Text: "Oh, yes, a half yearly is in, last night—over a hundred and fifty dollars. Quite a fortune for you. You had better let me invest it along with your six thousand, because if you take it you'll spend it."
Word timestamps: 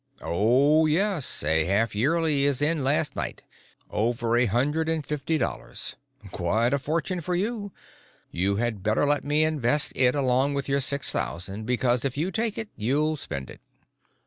"Oh, 0.23 0.87
yes, 0.87 1.43
a 1.43 1.65
half 1.65 1.93
yearly 1.93 2.43
is 2.43 2.59
in, 2.59 2.83
last 2.83 3.15
night—over 3.15 4.35
a 4.35 4.47
hundred 4.47 4.89
and 4.89 5.05
fifty 5.05 5.37
dollars. 5.37 5.95
Quite 6.31 6.73
a 6.73 6.79
fortune 6.79 7.21
for 7.21 7.35
you. 7.35 7.71
You 8.31 8.55
had 8.55 8.81
better 8.81 9.05
let 9.05 9.23
me 9.23 9.43
invest 9.43 9.93
it 9.95 10.15
along 10.15 10.55
with 10.55 10.67
your 10.67 10.79
six 10.79 11.11
thousand, 11.11 11.65
because 11.67 12.03
if 12.03 12.17
you 12.17 12.31
take 12.31 12.57
it 12.57 12.69
you'll 12.75 13.15
spend 13.15 13.51
it." 13.51 13.61